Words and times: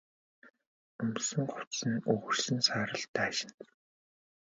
Өмссөн 1.03 1.45
хувцас 1.53 1.81
нь 1.89 2.03
өгөршсөн 2.11 2.59
саарал 2.67 3.03
даашинз. 3.15 3.57